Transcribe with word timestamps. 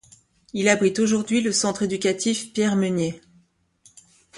Il 0.53 0.67
abrite 0.67 0.97
aujourd'hui 0.97 1.41
le 1.41 1.51
centre 1.51 1.83
éducatif 1.83 2.53
Pierre-Meunier. 2.53 3.21